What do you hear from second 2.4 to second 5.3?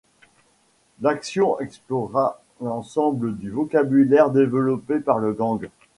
l’ensemble du vocabulaire développé par